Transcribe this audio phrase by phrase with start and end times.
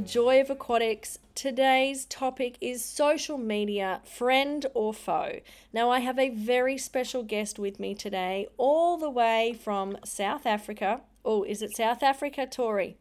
[0.00, 1.18] Welcome to the Joy of Aquatics.
[1.34, 5.40] Today's topic is social media, friend or foe.
[5.74, 10.46] Now, I have a very special guest with me today, all the way from South
[10.46, 11.02] Africa.
[11.22, 12.96] Oh, is it South Africa, Tori?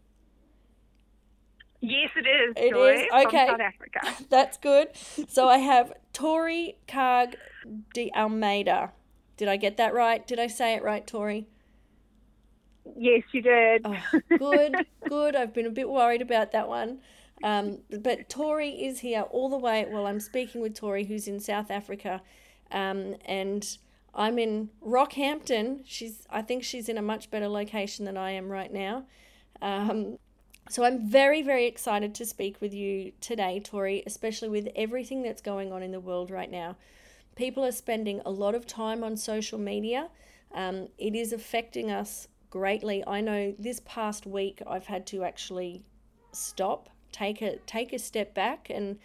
[1.80, 2.54] Yes, it is.
[2.58, 3.08] It Joy, is?
[3.08, 3.48] from Okay.
[3.48, 4.26] South Africa.
[4.30, 4.90] That's good.
[5.30, 7.36] So I have Tori Karg
[7.94, 8.92] de Almeida.
[9.38, 10.28] Did I get that right?
[10.28, 11.48] Did I say it right, Tori?
[12.98, 13.86] Yes, you did.
[13.86, 13.96] Oh,
[14.38, 14.76] good,
[15.08, 15.36] good.
[15.36, 17.00] I've been a bit worried about that one.
[17.44, 19.86] Um, but Tori is here all the way.
[19.90, 22.22] Well, I'm speaking with Tori, who's in South Africa,
[22.72, 23.78] um, and
[24.14, 25.82] I'm in Rockhampton.
[25.86, 29.06] She's, I think she's in a much better location than I am right now.
[29.62, 30.18] Um,
[30.70, 35.42] so I'm very, very excited to speak with you today, Tori, especially with everything that's
[35.42, 36.76] going on in the world right now.
[37.36, 40.10] People are spending a lot of time on social media.
[40.54, 43.04] Um, it is affecting us greatly.
[43.06, 45.84] I know this past week I've had to actually
[46.32, 49.00] stop, take a take a step back, and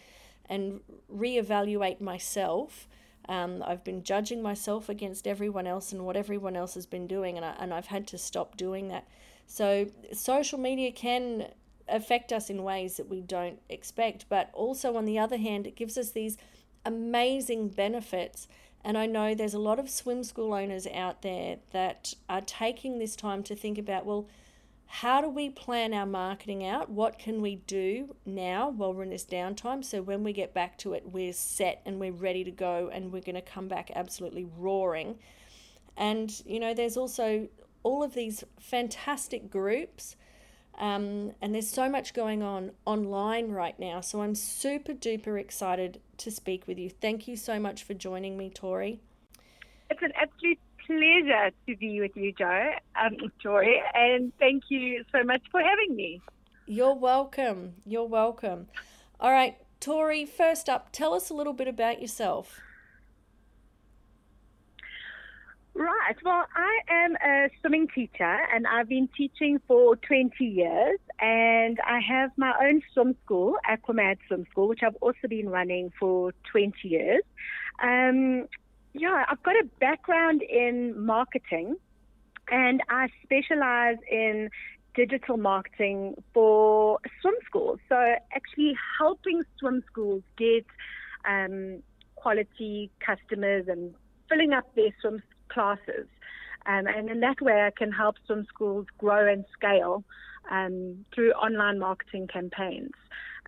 [0.49, 0.81] and
[1.13, 2.89] reevaluate myself.
[3.27, 7.37] Um, I've been judging myself against everyone else and what everyone else has been doing,
[7.37, 9.09] and I, and I've had to stop doing that.
[9.47, 11.49] So social media can
[11.89, 15.77] affect us in ways that we don't expect, but also on the other hand, it
[15.77, 16.37] gives us these
[16.85, 18.49] amazing benefits.
[18.85, 22.99] And I know there's a lot of swim school owners out there that are taking
[22.99, 24.29] this time to think about, well,
[24.87, 26.91] how do we plan our marketing out?
[26.91, 29.83] What can we do now while we're in this downtime?
[29.83, 33.11] So when we get back to it, we're set and we're ready to go and
[33.11, 35.19] we're going to come back absolutely roaring.
[35.97, 37.49] And, you know, there's also
[37.83, 40.17] all of these fantastic groups.
[40.79, 44.01] Um, and there's so much going on online right now.
[44.01, 46.91] So I'm super duper excited to speak with you.
[46.91, 49.01] Thank you so much for joining me, Tori.
[49.91, 52.71] It's an absolute pleasure to be with you, Joe,
[53.01, 53.65] um, Joy,
[53.95, 56.21] and thank you so much for having me.
[56.67, 57.75] You're welcome.
[57.85, 58.69] You're welcome.
[59.21, 62.61] All right, Tori, first up, tell us a little bit about yourself.
[65.77, 66.15] Right.
[66.25, 71.99] Well, I am a swimming teacher and I've been teaching for 20 years and I
[71.99, 76.75] have my own swim school, Aquamad Swim School, which I've also been running for 20
[76.85, 77.23] years.
[77.83, 78.47] Um,
[78.93, 81.75] yeah, I've got a background in marketing
[82.49, 84.51] and I specialize in
[84.95, 87.81] digital marketing for swim schools.
[87.89, 87.97] So
[88.33, 90.67] actually helping swim schools get
[91.29, 91.83] um,
[92.15, 93.93] quality customers and
[94.29, 96.07] filling up their swim classes.
[96.67, 100.05] Um, and in that way, I can help swim schools grow and scale
[100.51, 102.93] um, through online marketing campaigns.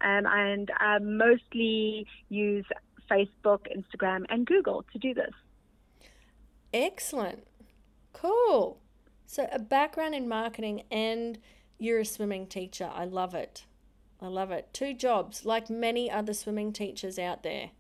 [0.03, 2.67] Um, and I mostly use
[3.11, 5.33] Facebook, Instagram, and Google to do this.
[6.75, 7.47] Excellent.
[8.13, 8.79] Cool.
[9.27, 11.39] So, a background in marketing and
[11.79, 12.91] you're a swimming teacher.
[12.93, 13.65] I love it.
[14.21, 14.69] I love it.
[14.73, 17.71] Two jobs, like many other swimming teachers out there.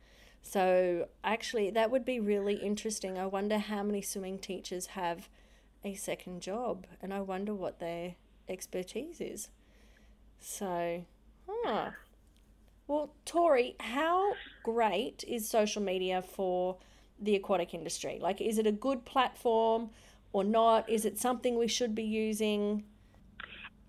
[0.48, 3.18] So, actually, that would be really interesting.
[3.18, 5.28] I wonder how many swimming teachers have
[5.84, 8.14] a second job, and I wonder what their
[8.48, 9.48] expertise is.
[10.38, 11.04] So,
[11.48, 11.90] huh.
[12.86, 16.76] Well, Tori, how great is social media for
[17.20, 18.20] the aquatic industry?
[18.22, 19.90] Like, is it a good platform
[20.32, 20.88] or not?
[20.88, 22.84] Is it something we should be using?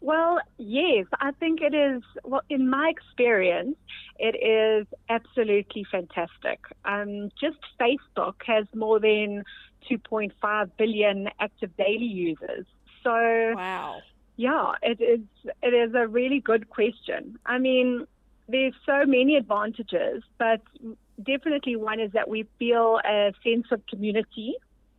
[0.02, 2.02] Well, yes, I think it is.
[2.24, 3.78] Well, in my experience,
[4.20, 6.60] it is absolutely fantastic.
[6.86, 9.44] Um, just Facebook has more than
[9.90, 12.66] 2.5 billion active daily users.
[13.04, 14.02] So, Wow.
[14.36, 15.22] yeah, it is.
[15.64, 17.38] It is a really good question.
[17.46, 18.06] I mean,
[18.50, 20.62] there's so many advantages, but
[21.24, 24.56] definitely one is that we feel a sense of community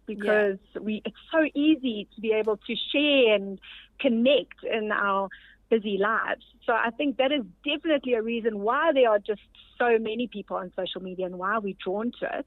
[0.07, 3.61] because we it's so easy to be able to share and
[4.01, 5.29] connect in our
[5.71, 6.45] busy lives.
[6.65, 9.43] So I think that is definitely a reason why there are just
[9.79, 12.47] so many people on social media and why we're drawn to it.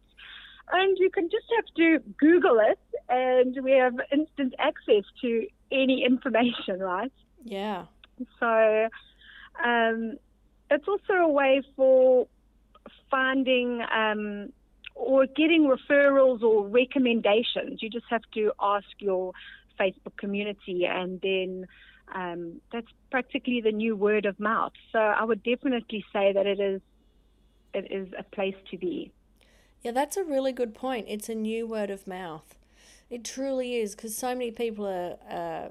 [0.72, 2.80] And you can just have to Google it,
[3.10, 7.12] and we have instant access to any information, right?
[7.44, 7.86] Yeah.
[8.40, 8.90] So
[9.64, 10.18] um,
[10.70, 12.28] it's also a way for
[13.10, 14.54] finding um,
[14.96, 17.82] or getting referrals or recommendations.
[17.82, 19.34] You just have to ask your
[19.80, 21.68] Facebook community, and then
[22.14, 24.74] um, that's practically the new word of mouth.
[24.92, 26.82] So I would definitely say that it is
[27.74, 29.12] it is a place to be.
[29.82, 31.06] Yeah, that's a really good point.
[31.10, 32.56] It's a new word of mouth.
[33.10, 35.70] It truly is because so many people are, uh,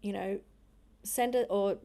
[0.00, 0.40] you know,
[1.02, 1.78] send it or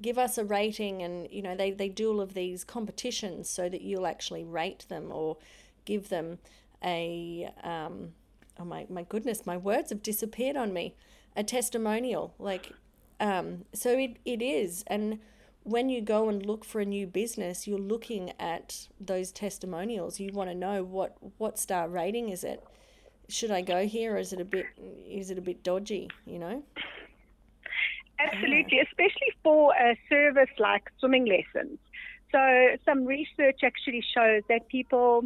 [0.00, 3.68] give us a rating and, you know, they, they do all of these competitions so
[3.68, 5.38] that you'll actually rate them or
[5.84, 6.38] give them
[6.84, 8.12] a, um,
[8.60, 10.94] oh my, my goodness, my words have disappeared on me,
[11.34, 12.34] a testimonial.
[12.38, 12.72] Like,
[13.20, 14.84] Um, so it, it is.
[14.86, 15.18] And
[15.62, 20.18] when you go and look for a new business, you're looking at those testimonials.
[20.18, 22.64] You want to know what, what star rating is it?
[23.28, 24.64] Should I go here or is it a bit
[25.06, 26.62] is it a bit dodgy, you know?
[28.18, 31.78] Absolutely, especially for a service like swimming lessons.
[32.32, 35.24] So, some research actually shows that people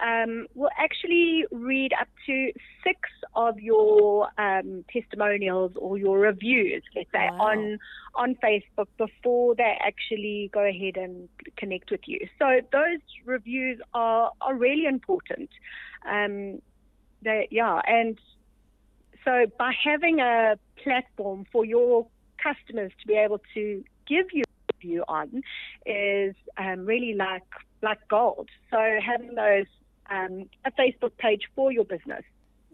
[0.00, 2.52] um, will actually read up to
[2.84, 3.00] six
[3.34, 7.48] of your um, testimonials or your reviews, let's say, Wow.
[7.50, 7.78] on
[8.14, 12.20] on Facebook before they actually go ahead and connect with you.
[12.38, 15.50] So, those reviews are are really important.
[16.08, 16.60] Um,
[17.22, 18.18] they, yeah, and
[19.24, 22.06] so by having a platform for your
[22.42, 24.43] customers to be able to give you
[24.84, 25.42] a review on
[25.86, 27.42] is um, really like
[27.82, 28.48] like gold.
[28.70, 29.66] So having those
[30.10, 32.22] um, a Facebook page for your business,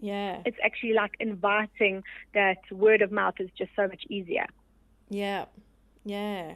[0.01, 0.43] Yeah.
[0.45, 2.03] it's actually like inviting
[2.35, 4.47] that word of mouth is just so much easier.
[5.09, 5.47] Yeah.
[6.05, 6.55] Yeah.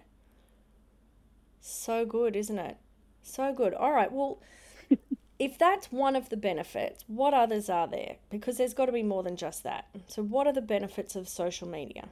[1.61, 2.77] So good, isn't it?
[3.23, 3.75] So good.
[3.75, 4.13] All right.
[4.13, 4.41] Well,
[5.39, 8.17] if that's one of the benefits, what others are there?
[8.31, 9.87] Because there's got to be more than just that.
[10.07, 12.09] So, what are the benefits of social media?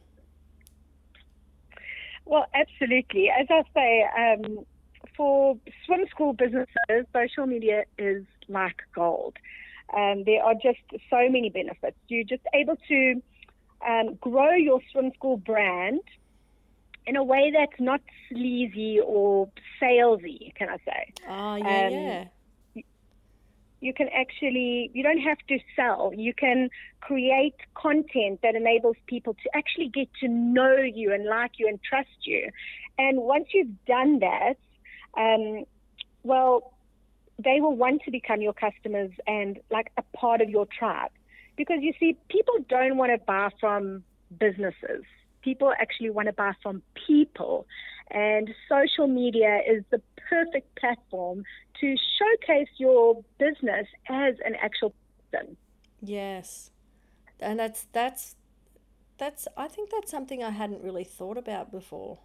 [2.25, 3.29] Well, absolutely.
[3.31, 4.65] As I say, um,
[5.17, 9.37] for swim school businesses, social media is like gold.
[9.95, 10.81] Um, there are just
[11.11, 11.97] so many benefits.
[12.09, 13.23] You're just able to
[13.87, 16.01] um, grow your swim school brand
[17.07, 21.13] in a way that's not sleazy or salesy, can I say?
[21.29, 22.25] Oh, yeah, Um, yeah.
[23.83, 26.13] You can actually you don't have to sell.
[26.15, 26.71] You can
[27.01, 31.81] create content that enables people to actually get to know you and like you and
[31.83, 32.49] trust you.
[32.97, 34.57] And once you've done that
[35.19, 35.65] um,
[36.23, 36.73] well
[37.39, 41.11] they will want to become your customers and like a part of your tribe.
[41.57, 44.05] Because you see people don't want to buy from
[44.39, 45.05] businesses.
[45.43, 47.67] People actually want to buy from people
[48.13, 51.45] and social media is the perfect platform
[51.81, 54.95] to showcase your business as an actual
[55.31, 55.57] person.
[56.01, 56.71] Yes.
[57.41, 58.37] And that's, that's,
[59.19, 62.19] that's, I think that's something I hadn't really thought about before.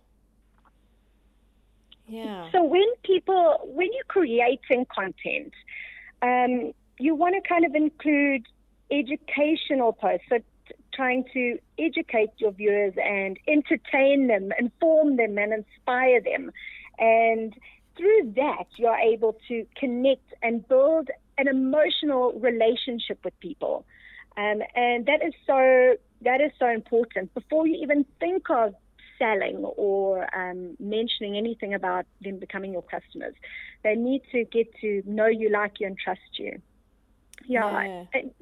[2.07, 2.49] Yeah.
[2.51, 5.53] So when people, when you're creating content,
[6.21, 8.45] um, you want to kind of include
[8.91, 10.25] educational posts.
[10.29, 16.51] So t- trying to educate your viewers and entertain them, inform them, and inspire them.
[16.99, 17.55] And
[17.95, 23.85] through that, you're able to connect and build an emotional relationship with people.
[24.37, 27.33] Um, and that is so that is so important.
[27.33, 28.73] Before you even think of
[29.19, 33.33] selling or um, mentioning anything about them becoming your customers,
[33.83, 36.61] they need to get to know you, like you, and trust you.
[37.47, 38.03] Yeah, Yeah.
[38.13, 38.35] It,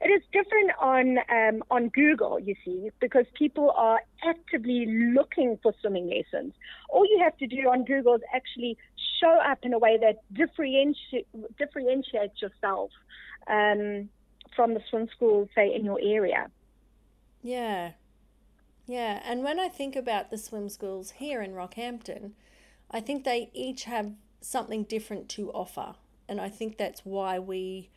[0.00, 5.74] it is different on um, on Google, you see, because people are actively looking for
[5.80, 6.54] swimming lessons.
[6.88, 8.78] All you have to do on Google is actually
[9.20, 11.26] show up in a way that differentiate,
[11.58, 12.90] differentiates yourself
[13.48, 14.08] um,
[14.54, 16.48] from the swim school, say, in your area.
[17.42, 17.92] Yeah.
[18.86, 19.20] Yeah.
[19.24, 22.32] And when I think about the swim schools here in Rockhampton,
[22.90, 25.94] I think they each have something different to offer.
[26.28, 27.90] And I think that's why we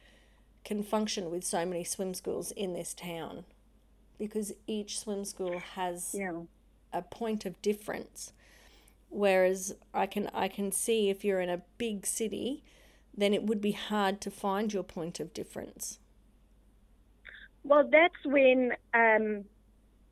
[0.65, 3.45] can function with so many swim schools in this town
[4.17, 6.41] because each swim school has Yeah.
[6.91, 8.33] a point of difference.
[9.09, 12.63] Whereas I can I can see if you're in a big city,
[13.15, 15.99] then it would be hard to find your point of difference.
[17.63, 19.45] Well, that's when um,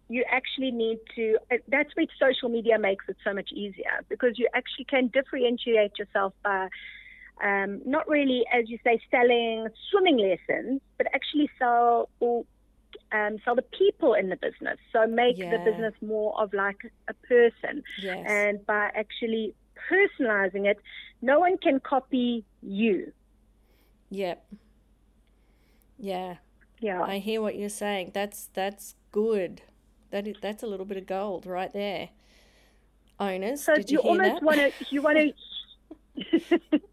[0.09, 1.37] you actually need to.
[1.51, 5.97] uh, That's where social media makes it so much easier because you actually can differentiate
[5.99, 6.69] yourself by
[7.41, 12.45] um, not really, as you say, selling swimming lessons, but actually sell or
[13.11, 14.77] um, sell the people in the business.
[14.91, 18.25] So make the business more of like a person, Yes.
[18.27, 19.53] and by actually
[19.89, 20.77] personalizing it,
[21.21, 23.11] no one can copy you.
[24.09, 24.45] Yep.
[25.97, 26.35] Yeah.
[26.79, 27.01] Yeah.
[27.01, 28.11] I hear what you're saying.
[28.13, 29.61] That's that's good.
[30.11, 32.09] That is, that's a little bit of gold right there.
[33.19, 35.33] Owners, So did you, you almost want to you want to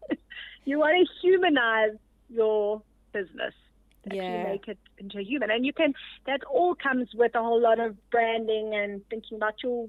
[0.65, 1.97] you want to humanize
[2.29, 2.81] your
[3.13, 3.53] business.
[4.11, 4.43] Yeah.
[4.43, 5.93] make it into a human, and you can.
[6.25, 9.87] That all comes with a whole lot of branding and thinking about your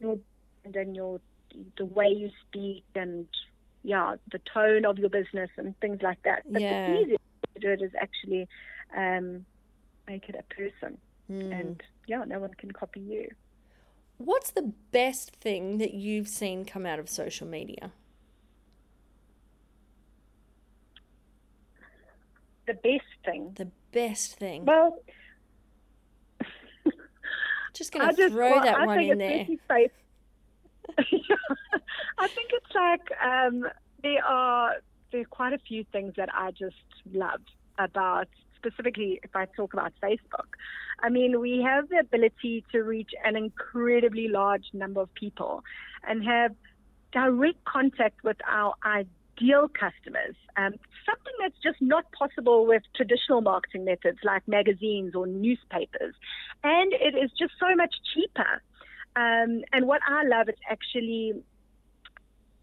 [0.00, 0.18] your
[0.64, 1.20] and then your
[1.76, 3.26] the way you speak and
[3.82, 6.44] yeah the tone of your business and things like that.
[6.50, 6.86] But Yeah.
[6.86, 8.48] the easiest way to do it is actually
[8.96, 9.44] um,
[10.08, 11.52] make it a person, Hmm.
[11.52, 13.28] and yeah, no one can copy you.
[14.16, 17.92] What's the best thing that you've seen come out of social media?
[22.72, 24.64] The best thing The best thing.
[24.64, 24.98] Well,
[27.74, 29.46] Just going to throw well, that I one in there.
[32.18, 33.66] I think it's like um,
[34.02, 34.74] there are
[35.10, 36.76] there are quite a few things that I just
[37.12, 37.40] love
[37.78, 40.48] about specifically if I talk about Facebook.
[41.00, 45.64] I mean, we have the ability to reach an incredibly large number of people
[46.06, 46.52] and have
[47.12, 48.74] direct contact with our
[49.38, 50.34] ideal customers.
[50.56, 50.74] Um,
[51.06, 56.14] something that's just not possible with traditional marketing methods like magazines or newspapers.
[56.62, 58.62] And it is just so much cheaper.
[59.16, 61.34] Um, and what I love is actually,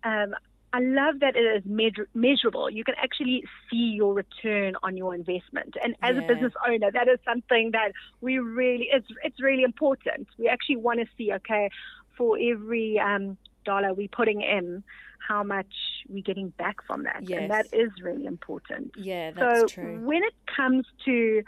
[0.03, 0.33] um,
[0.71, 2.69] I love that it is measur- measurable.
[2.69, 5.75] You can actually see your return on your investment.
[5.83, 6.23] And as yeah.
[6.23, 10.27] a business owner, that is something that we really, it's, it's really important.
[10.37, 11.69] We actually want to see, okay,
[12.17, 14.83] for every um, dollar we're putting in,
[15.25, 15.73] how much
[16.07, 17.23] we're getting back from that.
[17.23, 17.41] Yes.
[17.41, 18.93] And that is really important.
[18.97, 19.99] Yeah, that's so true.
[20.05, 21.43] when it comes to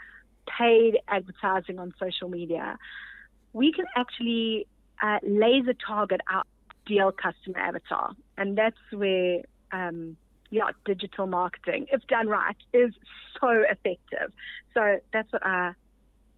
[0.58, 2.78] paid advertising on social media,
[3.52, 4.66] we can actually
[5.02, 6.44] uh, laser target our
[6.86, 8.14] ideal customer avatar.
[8.38, 10.16] And that's where, um,
[10.50, 12.92] yeah, digital marketing, if done right, is
[13.40, 14.32] so effective.
[14.74, 15.72] So that's what I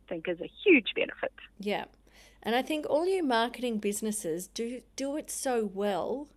[0.08, 1.32] think is a huge benefit.
[1.58, 1.84] Yeah.
[2.42, 6.28] And I think all you marketing businesses do do it so well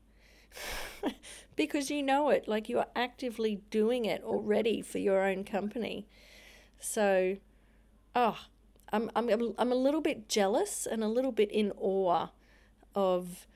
[1.55, 6.07] because you know it, like you are actively doing it already for your own company.
[6.79, 7.37] So,
[8.15, 8.37] oh,
[8.91, 12.27] I'm, I'm, I'm a little bit jealous and a little bit in awe
[12.95, 13.47] of,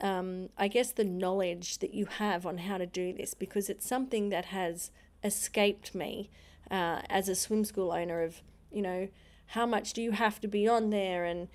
[0.00, 3.86] um, I guess, the knowledge that you have on how to do this because it's
[3.86, 4.90] something that has
[5.24, 6.30] escaped me
[6.70, 9.08] uh, as a swim school owner of, you know,
[9.50, 11.48] how much do you have to be on there and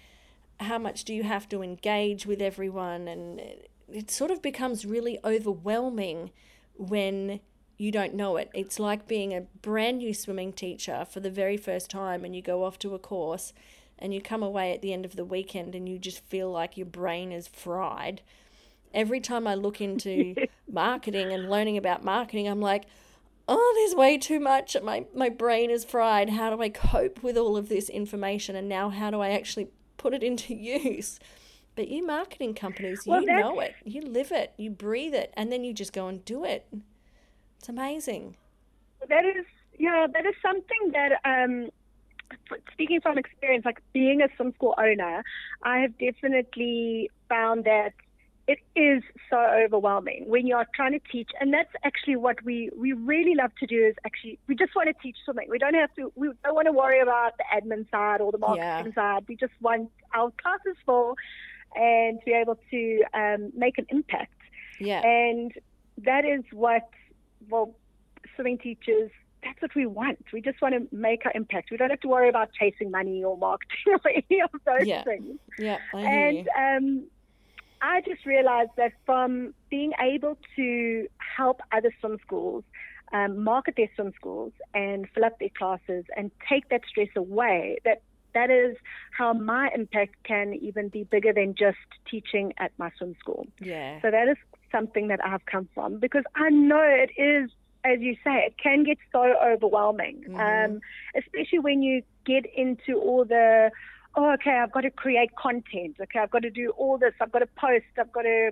[0.59, 3.41] how much do you have to engage with everyone and
[3.93, 6.31] it, sort of becomes really overwhelming
[6.75, 7.39] when
[7.77, 8.49] you don't know it.
[8.53, 12.41] It's like being a brand new swimming teacher for the very first time and you
[12.41, 13.53] go off to a course
[13.97, 16.77] and you come away at the end of the weekend and you just feel like
[16.77, 18.21] your brain is fried.
[18.93, 20.35] Every time I look into
[20.71, 22.85] marketing and learning about marketing, I'm like,
[23.47, 24.75] oh, there's way too much.
[24.81, 26.29] My, my brain is fried.
[26.29, 28.55] How do I cope with all of this information?
[28.55, 29.67] And now, how do I actually
[29.97, 31.19] put it into use?
[31.75, 35.51] But you marketing companies, well, you know it, you live it, you breathe it, and
[35.51, 36.67] then you just go and do it.
[37.59, 38.35] It's amazing.
[39.07, 39.45] That is,
[39.79, 41.69] yeah, that is something that, um,
[42.73, 45.23] speaking from experience, like being a swim school owner,
[45.63, 47.93] I have definitely found that
[48.47, 51.29] it is so overwhelming when you're trying to teach.
[51.39, 54.89] And that's actually what we we really love to do is actually we just want
[54.89, 57.89] to teach something we don't have to we don't want to worry about the admin
[57.91, 59.15] side or the marketing yeah.
[59.15, 59.25] side.
[59.27, 61.15] We just want our classes full
[61.75, 64.33] and to be able to um, make an impact
[64.79, 65.53] yeah and
[65.97, 66.89] that is what
[67.49, 67.75] well,
[68.35, 69.11] swimming teachers,
[69.43, 70.19] that's what we want.
[70.31, 71.71] We just want to make our impact.
[71.71, 75.03] We don't have to worry about chasing money or marketing or any of those yeah.
[75.03, 75.39] things.
[75.57, 77.03] Yeah, I and um,
[77.81, 82.63] I just realized that from being able to help other swim schools
[83.13, 87.77] um, market their swim schools and fill up their classes and take that stress away,
[87.83, 88.77] that that is
[89.17, 91.77] how my impact can even be bigger than just
[92.09, 93.47] teaching at my swim school.
[93.59, 94.01] Yeah.
[94.01, 94.37] So that is
[94.71, 97.51] something that I've come from because I know it is,
[97.83, 100.73] as you say, it can get so overwhelming, mm-hmm.
[100.75, 100.81] um,
[101.15, 103.71] especially when you get into all the,
[104.15, 105.97] oh, okay, I've got to create content.
[106.01, 107.13] Okay, I've got to do all this.
[107.19, 107.85] I've got to post.
[107.99, 108.51] I've got to,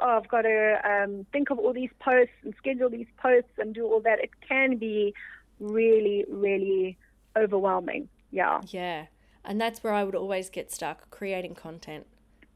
[0.00, 3.74] oh, I've got to um, think of all these posts and schedule these posts and
[3.74, 4.20] do all that.
[4.20, 5.14] It can be
[5.58, 6.96] really, really
[7.36, 8.08] overwhelming.
[8.30, 8.60] Yeah.
[8.68, 9.06] Yeah.
[9.44, 12.06] And that's where I would always get stuck creating content.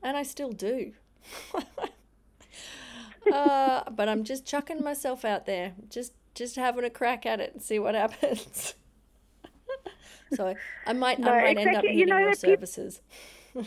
[0.03, 0.93] And I still do.
[3.33, 7.53] uh, but I'm just chucking myself out there, just just having a crack at it
[7.55, 8.75] and see what happens.
[10.35, 10.55] so
[10.87, 11.69] I might no, I might exactly.
[11.69, 13.01] end up needing you know, your services.
[13.57, 13.65] as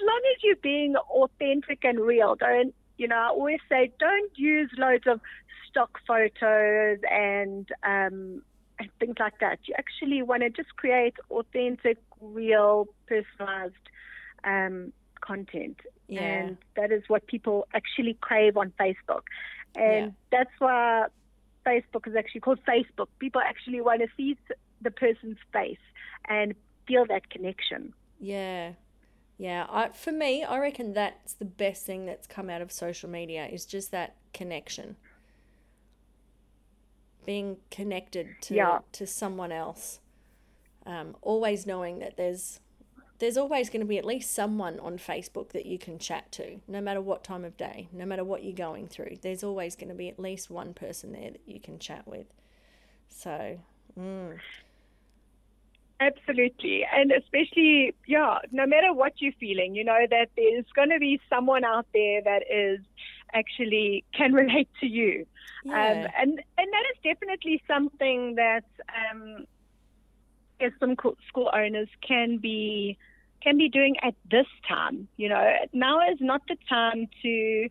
[0.00, 3.16] long as you're being authentic and real, don't you know?
[3.16, 5.20] I always say don't use loads of
[5.68, 8.42] stock photos and um,
[8.78, 9.60] and things like that.
[9.64, 13.74] You actually want to just create authentic, real, personalized
[14.44, 15.80] um, content.
[16.08, 16.20] Yeah.
[16.20, 19.22] And that is what people actually crave on Facebook.
[19.76, 20.10] And yeah.
[20.30, 21.06] that's why
[21.66, 23.06] Facebook is actually called Facebook.
[23.18, 24.36] People actually want to see
[24.82, 25.78] the person's face
[26.28, 26.54] and
[26.86, 27.92] feel that connection.
[28.20, 28.72] Yeah.
[29.36, 33.10] Yeah, I, for me, I reckon that's the best thing that's come out of social
[33.10, 34.96] media is just that connection.
[37.24, 38.78] Being connected to yeah.
[38.92, 40.00] to someone else.
[40.86, 42.60] Um, always knowing that there's
[43.18, 46.60] there's always going to be at least someone on Facebook that you can chat to,
[46.66, 49.16] no matter what time of day, no matter what you're going through.
[49.22, 52.26] There's always going to be at least one person there that you can chat with.
[53.08, 53.60] So,
[53.98, 54.38] mm.
[56.00, 56.84] Absolutely.
[56.92, 61.20] And especially, yeah, no matter what you're feeling, you know that there's going to be
[61.30, 62.80] someone out there that is
[63.34, 65.26] actually can relate to you.
[65.66, 65.90] Um, yeah.
[65.90, 69.46] Um, and, and that is definitely something that um,
[70.60, 70.96] as some
[71.28, 72.96] school owners can be
[73.42, 75.06] can be doing at this time.
[75.16, 77.68] You know, now is not the time to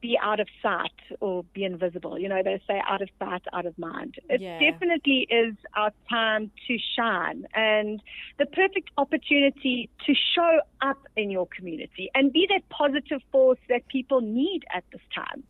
[0.00, 2.18] be out of sight or be invisible.
[2.18, 4.16] You know, they say out of sight, out of mind.
[4.28, 4.58] It yeah.
[4.58, 8.02] definitely is our time to shine and
[8.38, 13.86] the perfect opportunity to show up in your community and be that positive force that
[13.88, 15.42] people need at this time.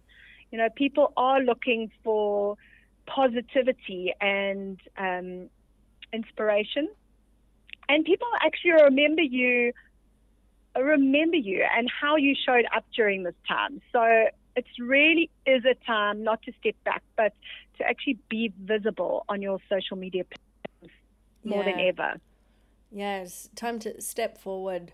[0.51, 2.57] You know, people are looking for
[3.07, 5.49] positivity and um,
[6.13, 6.89] inspiration.
[7.89, 9.73] And people actually remember you
[10.79, 13.81] remember you and how you showed up during this time.
[13.93, 17.33] So it really is a time not to step back, but
[17.79, 20.99] to actually be visible on your social media platforms
[21.45, 21.73] more yeah.
[21.73, 22.21] than ever.
[22.91, 24.93] Yeah, it's time to step forward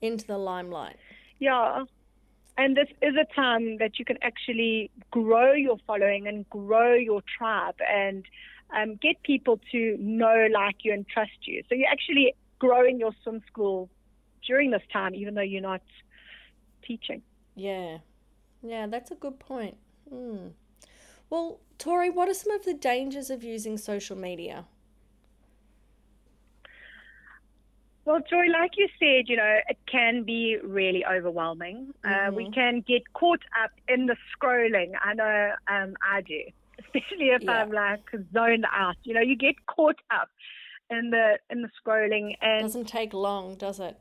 [0.00, 0.96] into the limelight.
[1.38, 1.84] Yeah.
[2.58, 7.22] And this is a time that you can actually grow your following and grow your
[7.36, 8.24] tribe and
[8.74, 11.62] um, get people to know, like you, and trust you.
[11.68, 13.90] So you're actually growing your swim school
[14.46, 15.82] during this time, even though you're not
[16.86, 17.22] teaching.
[17.54, 17.98] Yeah,
[18.62, 19.76] yeah, that's a good point.
[20.08, 20.48] Hmm.
[21.28, 24.66] Well, Tori, what are some of the dangers of using social media?
[28.06, 31.92] Well, Joy, like you said, you know, it can be really overwhelming.
[32.04, 32.28] Mm-hmm.
[32.28, 32.52] Uh, we mm-hmm.
[32.52, 34.92] can get caught up in the scrolling.
[35.02, 36.40] I know um, I do,
[36.78, 37.50] especially if yeah.
[37.50, 38.94] I'm like zoned out.
[39.02, 40.28] You know, you get caught up
[40.88, 43.98] in the in the scrolling, and it doesn't take long, does it?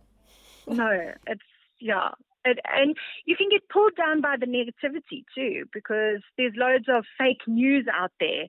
[0.67, 1.41] No, it's
[1.79, 2.09] yeah,
[2.43, 2.95] it, and
[3.25, 7.85] you can get pulled down by the negativity too, because there's loads of fake news
[7.91, 8.45] out there.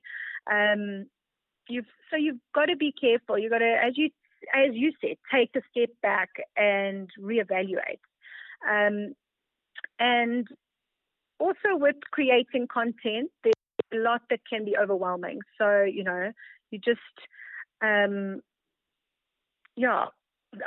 [0.51, 1.05] Um,
[1.67, 3.37] you've so you've got to be careful.
[3.37, 4.09] You've got to, as you
[4.53, 7.99] as you said, take a step back and reevaluate.
[8.67, 9.13] Um,
[9.99, 10.47] and
[11.39, 13.53] also with creating content, there's
[13.93, 15.39] a lot that can be overwhelming.
[15.57, 16.31] So you know,
[16.71, 16.99] you just
[17.81, 18.41] um,
[19.75, 20.05] yeah,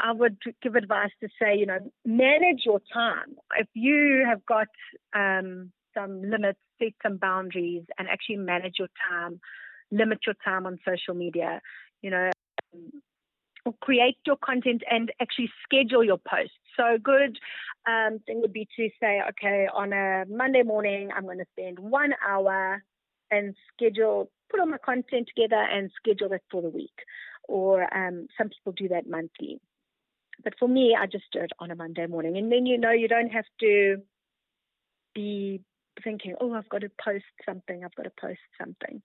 [0.02, 3.36] I would give advice to say, you know, manage your time.
[3.56, 4.68] If you have got
[5.14, 9.40] um, some limits, set some boundaries, and actually manage your time,
[9.90, 11.60] limit your time on social media,
[12.02, 12.30] you know,
[13.64, 16.54] or create your content and actually schedule your posts.
[16.76, 17.38] So, a good
[17.86, 21.78] um, thing would be to say, okay, on a Monday morning, I'm going to spend
[21.78, 22.82] one hour
[23.30, 26.90] and schedule, put all my content together and schedule it for the week.
[27.48, 29.60] Or um, some people do that monthly.
[30.42, 32.36] But for me, I just do it on a Monday morning.
[32.36, 33.96] And then, you know, you don't have to
[35.14, 35.60] be
[36.02, 39.02] thinking, oh, I've got to post something, I've got to post something.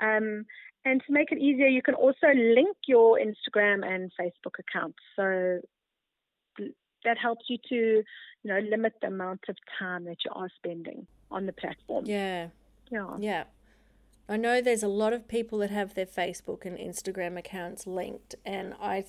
[0.00, 0.46] Um,
[0.84, 4.98] and to make it easier, you can also link your Instagram and Facebook accounts.
[5.16, 5.60] So
[7.04, 8.04] that helps you to, you
[8.44, 12.04] know, limit the amount of time that you are spending on the platform.
[12.06, 12.48] Yeah.
[12.90, 13.16] Yeah.
[13.18, 13.44] Yeah.
[14.28, 18.36] I know there's a lot of people that have their Facebook and Instagram accounts linked,
[18.46, 19.04] and I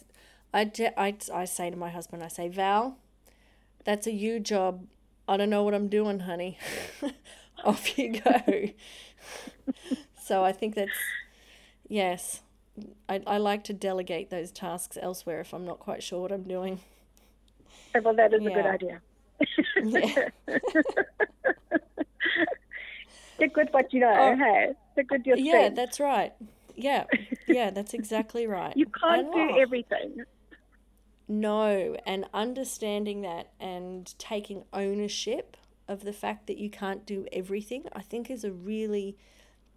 [0.54, 2.98] I, I, I say to my husband, I say, Val,
[3.86, 4.86] that's a you job.
[5.28, 6.58] I don't know what I'm doing, honey.
[7.64, 8.70] Off you go.
[10.22, 10.92] so I think that's,
[11.88, 12.42] yes,
[13.08, 16.44] I, I like to delegate those tasks elsewhere if I'm not quite sure what I'm
[16.44, 16.80] doing.
[18.04, 18.50] Well, that is yeah.
[18.50, 19.02] a good idea.
[19.84, 20.30] yeah.
[23.36, 24.14] Stick with what you know.
[24.16, 25.76] Oh, hey, stick with your Yeah, strength.
[25.76, 26.32] that's right.
[26.76, 27.06] Yeah,
[27.48, 28.78] yeah, that's exactly right.
[28.78, 30.24] You can't do everything
[31.32, 37.86] know and understanding that and taking ownership of the fact that you can't do everything,
[37.94, 39.17] I think is a really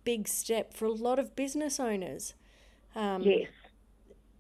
[0.05, 2.35] big step for a lot of business owners.
[2.95, 3.49] Um, yes.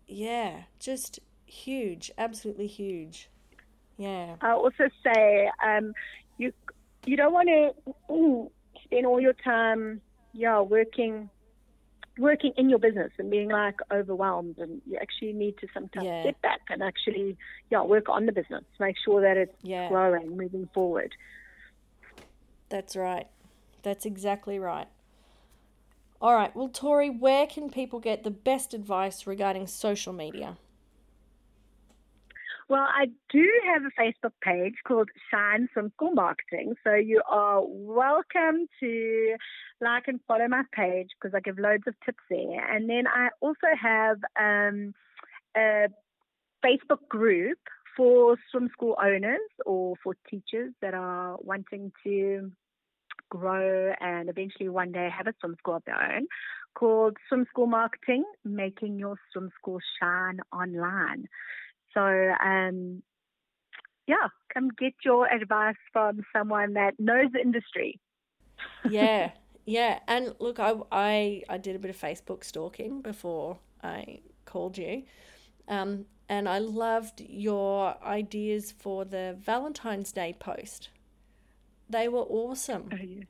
[0.07, 3.31] Yeah, just huge, absolutely huge.
[3.96, 4.37] Yeah.
[4.40, 5.94] I also say um,
[6.37, 6.53] you
[7.07, 8.50] you don't want to
[8.85, 10.00] spend all your time,
[10.33, 11.31] yeah, working
[12.18, 16.22] working in your business and being like overwhelmed and you actually need to sometimes yeah.
[16.22, 17.37] step back and actually
[17.70, 19.88] yeah work on the business make sure that it's yeah.
[19.88, 21.12] growing moving forward.
[22.68, 23.27] That's right.
[23.83, 24.88] That's exactly right.
[26.20, 26.55] All right.
[26.55, 30.57] Well tori where can people get the best advice regarding social media
[32.68, 36.74] well, I do have a Facebook page called Shine School Marketing.
[36.85, 39.37] So you are welcome to
[39.81, 42.74] like and follow my page because I give loads of tips there.
[42.74, 44.94] And then I also have um,
[45.57, 45.88] a
[46.64, 47.59] Facebook group
[47.96, 52.50] for swim school owners or for teachers that are wanting to
[53.31, 56.27] grow and eventually one day have a swim school of their own
[56.74, 61.27] called Swim School Marketing, Making Your Swim School Shine Online.
[61.94, 63.02] So, um,
[64.07, 68.00] yeah, come get your advice from someone that knows the industry.
[68.88, 69.30] yeah,
[69.64, 70.00] yeah.
[70.07, 75.04] And look, I, I, I did a bit of Facebook stalking before I called you.
[75.68, 80.90] Um, and I loved your ideas for the Valentine's Day post.
[81.88, 82.88] They were awesome.
[82.92, 83.24] Oh, yeah.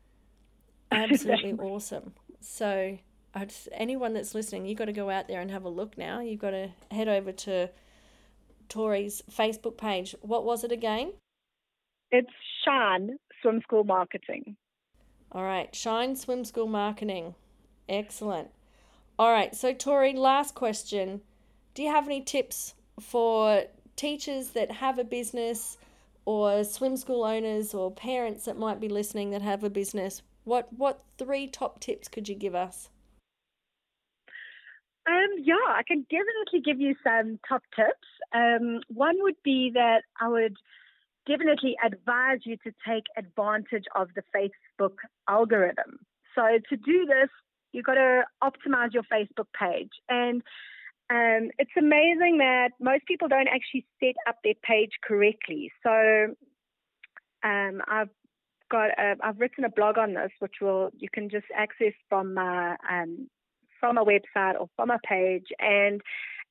[0.91, 2.13] Absolutely awesome.
[2.41, 2.99] So,
[3.47, 6.21] just, anyone that's listening, you've got to go out there and have a look now.
[6.21, 7.71] You've got to head over to
[8.69, 10.15] Tori's Facebook page.
[10.21, 11.13] What was it again?
[12.11, 12.31] It's
[12.65, 14.57] Shine Swim School Marketing.
[15.33, 17.35] All right, Shine Swim School Marketing.
[17.89, 18.51] Excellent.
[19.19, 21.21] All right, so Tori, last question.
[21.75, 23.65] Do you have any tips for
[23.97, 25.77] teachers that have a business
[26.25, 30.23] or swim school owners or parents that might be listening that have a business?
[30.45, 32.89] What what three top tips could you give us?
[35.07, 38.09] Um, yeah, I can definitely give you some top tips.
[38.35, 40.57] Um, one would be that I would
[41.27, 44.95] definitely advise you to take advantage of the Facebook
[45.29, 45.99] algorithm.
[46.35, 47.29] So to do this,
[47.73, 49.91] you've got to optimize your Facebook page.
[50.09, 50.43] And
[51.11, 55.71] um, it's amazing that most people don't actually set up their page correctly.
[55.83, 56.35] So
[57.43, 58.09] um, I've
[58.71, 62.35] got a, I've written a blog on this, which will you can just access from
[62.35, 63.29] my um,
[63.85, 66.01] from a website or from a page, and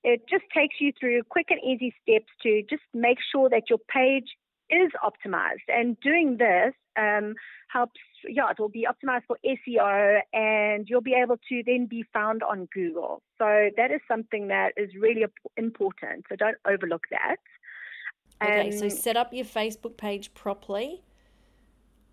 [0.04, 3.80] it just takes you through quick and easy steps to just make sure that your
[3.92, 4.28] page
[4.70, 5.66] is optimized.
[5.68, 7.34] And doing this um,
[7.70, 12.04] helps, yeah, it will be optimized for SEO and you'll be able to then be
[12.14, 13.24] found on Google.
[13.40, 15.26] So that is something that is really
[15.58, 16.26] important.
[16.30, 17.38] So don't overlook that.
[18.44, 21.02] Okay, um, so set up your Facebook page properly.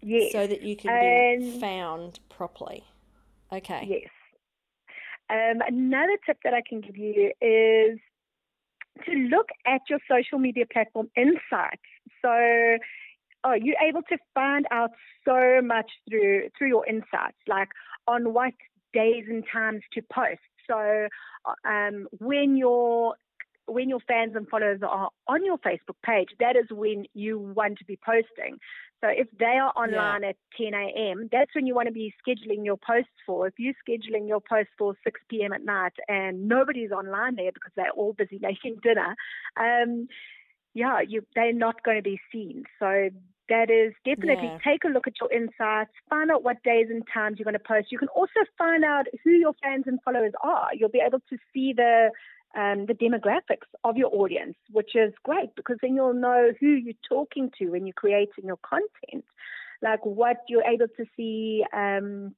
[0.01, 0.33] Yes.
[0.33, 2.85] So that you can be found properly.
[3.53, 3.85] Okay.
[3.87, 4.11] Yes.
[5.31, 7.99] Um, another tip that I can give you is
[9.07, 11.83] to look at your social media platform insights.
[12.23, 12.79] So,
[13.43, 14.91] are you able to find out
[15.25, 17.69] so much through through your insights, like
[18.07, 18.53] on what
[18.93, 20.41] days and times to post.
[20.69, 21.09] So,
[21.65, 23.15] um, when your
[23.73, 27.79] when your fans and followers are on your Facebook page, that is when you want
[27.79, 28.59] to be posting.
[29.03, 30.31] So if they are online yeah.
[30.31, 33.47] at 10 a.m., that's when you want to be scheduling your posts for.
[33.47, 35.53] If you're scheduling your post for 6 p.m.
[35.53, 39.17] at night and nobody's online there because they're all busy making dinner,
[39.59, 40.07] um,
[40.75, 42.65] yeah, you, they're not going to be seen.
[42.79, 43.09] So
[43.49, 44.59] that is definitely yeah.
[44.65, 47.59] take a look at your insights, find out what days and times you're going to
[47.59, 47.91] post.
[47.91, 50.69] You can also find out who your fans and followers are.
[50.73, 52.11] You'll be able to see the
[52.57, 56.95] um, the demographics of your audience, which is great because then you'll know who you're
[57.09, 59.25] talking to when you're creating your content,
[59.83, 62.35] like what you're able to see, um,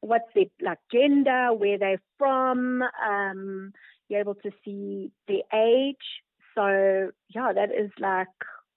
[0.00, 2.82] what's their like gender, where they're from.
[3.06, 3.72] Um,
[4.08, 5.96] you're able to see their age.
[6.54, 8.28] So yeah, that is like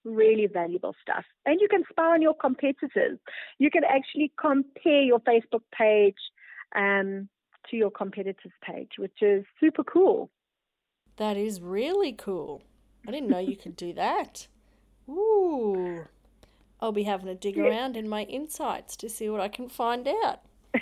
[0.06, 1.26] really valuable stuff.
[1.46, 3.20] And you can spy on your competitors.
[3.58, 6.16] You can actually compare your Facebook page
[6.76, 7.30] um,
[7.70, 10.30] to your competitors' page, which is super cool.
[11.20, 12.64] That is really cool.
[13.06, 14.48] I didn't know you could do that.
[15.10, 16.06] Ooh.
[16.80, 20.08] I'll be having a dig around in my insights to see what I can find
[20.08, 20.40] out.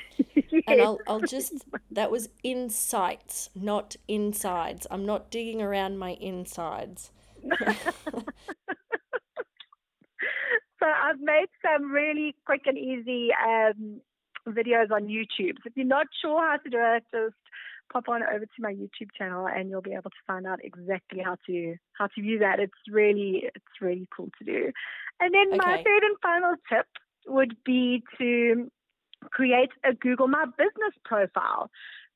[0.69, 4.85] And I'll, I'll just, that was insights, not insides.
[4.91, 7.11] I'm not digging around my insides.
[7.59, 8.23] so
[10.81, 14.01] I've made some really quick and easy um,
[14.47, 15.55] videos on YouTube.
[15.63, 17.35] So if you're not sure how to do it, just
[17.91, 21.21] pop on over to my YouTube channel and you'll be able to find out exactly
[21.23, 22.59] how to how to view that.
[22.59, 24.71] It's really it's really cool to do.
[25.19, 25.57] And then okay.
[25.57, 26.87] my third and final tip
[27.27, 28.71] would be to
[29.31, 31.69] create a Google My Business profile.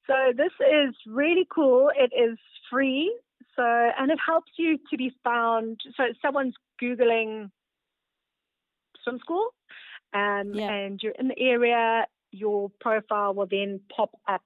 [0.07, 1.91] So this is really cool.
[1.95, 2.37] It is
[2.69, 3.15] free.
[3.55, 5.81] So and it helps you to be found.
[5.97, 7.49] So someone's googling
[9.03, 9.49] swim school,
[10.13, 10.71] um, yeah.
[10.71, 12.05] and you're in the area.
[12.31, 14.43] Your profile will then pop up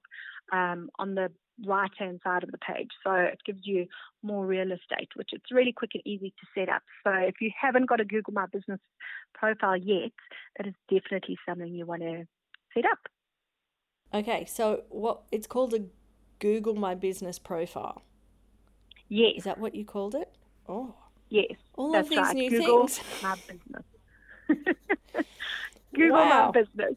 [0.52, 1.30] um, on the
[1.64, 2.90] right hand side of the page.
[3.04, 3.86] So it gives you
[4.22, 6.82] more real estate, which it's really quick and easy to set up.
[7.04, 8.80] So if you haven't got a Google My Business
[9.34, 10.12] profile yet,
[10.56, 12.26] that is definitely something you want to
[12.74, 12.98] set up.
[14.14, 15.80] Okay, so what it's called a
[16.38, 18.02] Google My Business profile.
[19.08, 19.34] Yes.
[19.38, 20.30] Is that what you called it?
[20.68, 20.94] Oh.
[21.28, 21.52] Yes.
[21.74, 22.34] All of these right.
[22.34, 23.00] new Google things.
[23.22, 23.84] My Business.
[25.94, 26.50] Google wow.
[26.52, 26.94] My Business.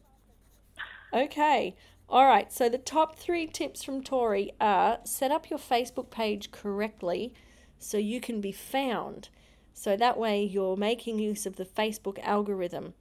[1.12, 1.76] Okay.
[2.10, 6.50] All right, so the top three tips from Tori are set up your Facebook page
[6.50, 7.32] correctly
[7.78, 9.28] so you can be found.
[9.74, 12.94] So that way you're making use of the Facebook algorithm.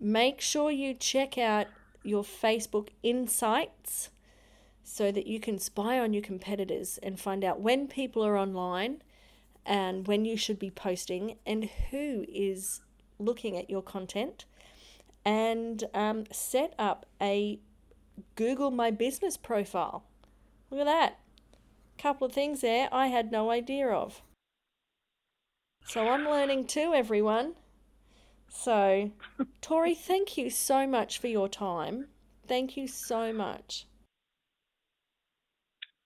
[0.00, 1.68] Make sure you check out
[2.02, 4.10] your Facebook insights
[4.82, 9.02] so that you can spy on your competitors and find out when people are online
[9.64, 12.80] and when you should be posting and who is
[13.20, 14.46] looking at your content
[15.24, 17.60] and um, set up a
[18.34, 20.04] Google My Business profile.
[20.70, 21.18] Look at that.
[21.98, 24.22] A Couple of things there I had no idea of.
[25.84, 27.54] So I'm learning too, everyone.
[28.48, 29.10] So,
[29.60, 32.08] Tori, thank you so much for your time.
[32.46, 33.86] Thank you so much.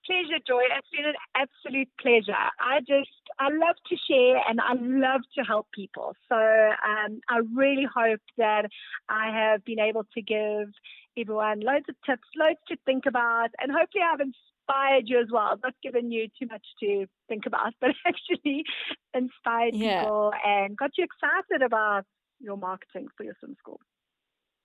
[0.05, 0.63] Pleasure, Joy.
[0.77, 2.35] It's been an absolute pleasure.
[2.59, 6.13] I just, I love to share and I love to help people.
[6.27, 8.65] So um, I really hope that
[9.07, 10.67] I have been able to give
[11.17, 15.59] everyone loads of tips, loads to think about, and hopefully I've inspired you as well.
[15.63, 18.63] Not given you too much to think about, but actually
[19.13, 20.01] inspired yeah.
[20.01, 22.05] people and got you excited about
[22.39, 23.79] your marketing for your swim school.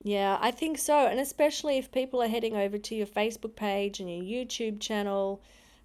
[0.05, 1.07] Yeah, I think so.
[1.07, 5.43] And especially if people are heading over to your Facebook page and your YouTube channel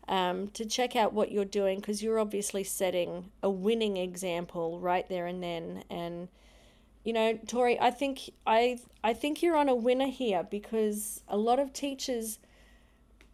[0.08, 5.08] um, to check out what you're doing, because you're obviously setting a winning example right
[5.10, 5.84] there and then.
[5.90, 6.28] And,
[7.04, 11.38] you know, Tori, I think I I think you're on a winner here because a
[11.38, 12.40] lot of teachers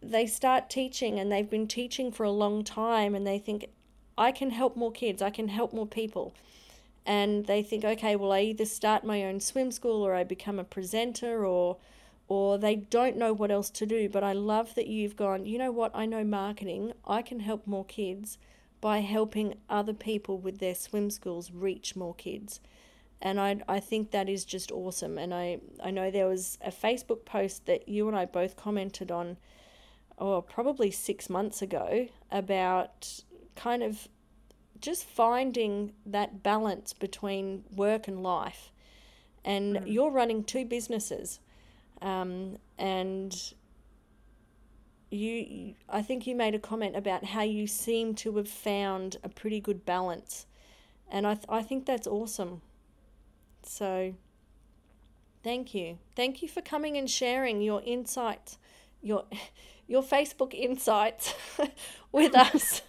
[0.02, 3.66] they start teaching and they've been teaching for a long time and they think
[4.16, 6.34] I can help more kids, I can help more people
[7.06, 10.58] and they think, okay, well, I either start my own swim school or I become
[10.58, 11.76] a presenter or
[12.28, 14.08] or they don't know what else to do.
[14.08, 17.66] But I love that you've gone, you know what, I know marketing, I can help
[17.66, 18.38] more kids
[18.80, 22.60] by helping other people with their swim schools reach more kids.
[23.22, 25.18] And I, I think that is just awesome.
[25.18, 29.10] And I, I know there was a Facebook post that you and I both commented
[29.10, 29.36] on,
[30.18, 33.20] oh, probably six months ago, about
[33.56, 34.08] kind of
[34.80, 38.72] just finding that balance between work and life.
[39.44, 39.92] And mm.
[39.92, 41.40] you're running two businesses.
[42.00, 43.52] Um, and
[45.10, 49.28] you, I think you made a comment about how you seem to have found a
[49.28, 50.46] pretty good balance.
[51.10, 52.62] And I, th- I think that's awesome.
[53.62, 54.14] So,
[55.42, 55.98] thank you.
[56.16, 58.58] Thank you for coming and sharing your insights,
[59.02, 59.24] your,
[59.86, 61.34] your Facebook insights
[62.12, 62.82] with us.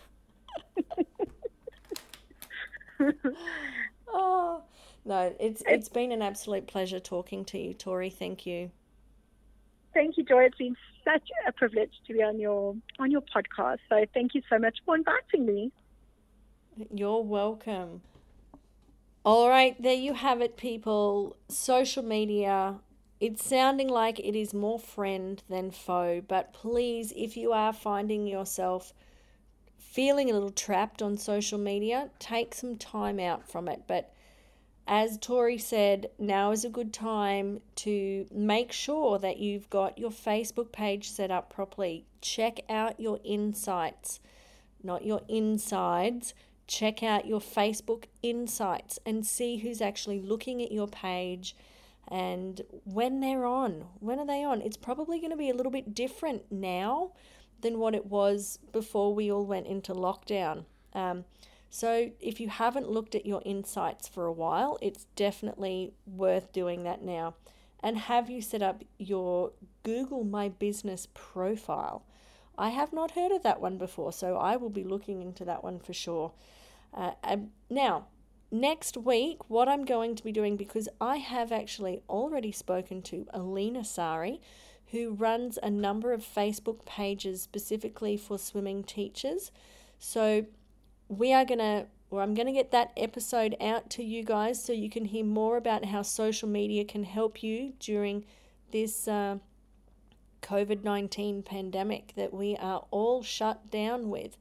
[4.08, 4.64] oh
[5.06, 8.10] no, it's it's been an absolute pleasure talking to you, Tori.
[8.10, 8.70] Thank you.
[9.94, 10.44] Thank you, Joy.
[10.44, 13.80] It's been such a privilege to be on your on your podcast.
[13.90, 15.72] So thank you so much for inviting me.
[16.94, 18.02] You're welcome.
[19.24, 21.36] All right, there you have it, people.
[21.48, 22.80] Social media.
[23.20, 28.26] It's sounding like it is more friend than foe, but please, if you are finding
[28.26, 28.94] yourself
[29.78, 33.84] feeling a little trapped on social media, take some time out from it.
[33.88, 34.12] But
[34.88, 40.10] as Tori said, now is a good time to make sure that you've got your
[40.10, 42.06] Facebook page set up properly.
[42.22, 44.20] Check out your insights,
[44.82, 46.34] not your insides.
[46.68, 51.56] Check out your Facebook insights and see who's actually looking at your page
[52.08, 53.86] and when they're on.
[54.00, 54.62] When are they on?
[54.62, 57.12] It's probably going to be a little bit different now
[57.62, 60.66] than what it was before we all went into lockdown.
[60.94, 61.26] Um,
[61.70, 66.84] so, if you haven't looked at your insights for a while, it's definitely worth doing
[66.84, 67.36] that now.
[67.82, 72.04] And have you set up your Google My Business profile?
[72.58, 75.64] I have not heard of that one before, so I will be looking into that
[75.64, 76.34] one for sure.
[76.94, 77.12] Uh,
[77.70, 78.08] now,
[78.52, 83.26] next week, what I'm going to be doing, because I have actually already spoken to
[83.34, 84.42] Alina Sari,
[84.92, 89.52] who runs a number of Facebook pages specifically for swimming teachers.
[89.98, 90.46] So
[91.08, 94.62] we are going to or I'm going to get that episode out to you guys
[94.62, 98.26] so you can hear more about how social media can help you during
[98.72, 99.38] this uh,
[100.42, 104.38] COVID 19 pandemic that we are all shut down with.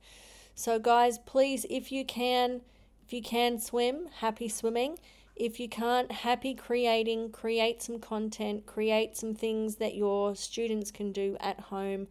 [0.55, 2.63] So, guys, please, if you can,
[3.07, 4.99] if you can swim, happy swimming.
[5.37, 11.13] If you can't, happy creating, create some content, create some things that your students can
[11.13, 12.09] do at home,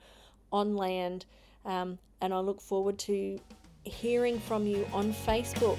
[0.52, 1.26] on land.
[1.64, 3.40] Um, and I look forward to
[3.84, 5.78] hearing from you on Facebook.